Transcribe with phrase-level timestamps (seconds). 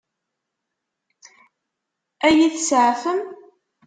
[2.27, 3.21] Ad iyi-tseɛfem?